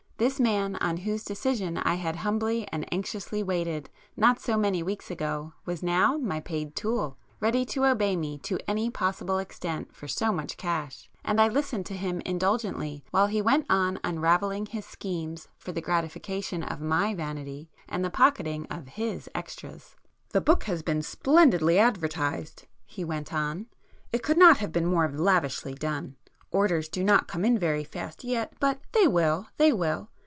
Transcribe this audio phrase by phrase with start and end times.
[0.21, 5.09] This man on whose decision I had humbly and anxiously waited not so many weeks
[5.09, 10.31] ago was now my paid tool,—ready to obey me to any possible extent for so
[10.31, 15.71] much cash,—and I listened to him indulgently while he went on unravelling his schemes for
[15.71, 19.95] the gratification of my vanity, and the pocketing of his extras.
[20.33, 23.65] "The book has been splendidly advertised"—he went on;
[24.13, 26.15] "It could not have been more lavishly done.
[26.51, 30.09] Orders do not come in very fast yet—but they will,—they will.